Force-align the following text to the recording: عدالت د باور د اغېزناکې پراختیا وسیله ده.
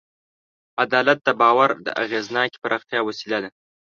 عدالت 0.83 1.19
د 1.23 1.29
باور 1.41 1.69
د 1.85 1.87
اغېزناکې 2.03 2.59
پراختیا 2.63 2.99
وسیله 3.07 3.37
ده. 3.43 3.49